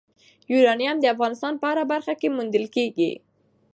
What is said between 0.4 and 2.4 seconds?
یورانیم د افغانستان په هره برخه کې